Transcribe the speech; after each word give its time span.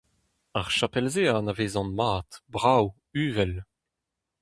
Ar 0.59 0.67
chapel-se 0.77 1.23
a 1.31 1.33
anavezan 1.39 1.89
mat, 1.97 2.31
brav, 2.53 2.85
uvel. 3.23 3.53